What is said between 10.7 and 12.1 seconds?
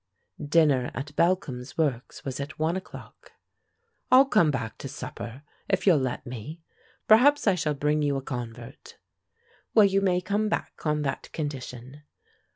on that condition."